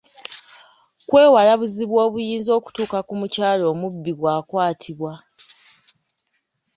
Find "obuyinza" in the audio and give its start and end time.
2.05-2.51